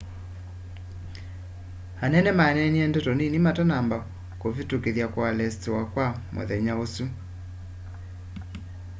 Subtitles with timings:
[2.03, 3.97] anene maneenie ndeto nini matanamba
[4.39, 7.05] kĩvĩtũkĩtha kualesitiwa kwa mũthenya ũsu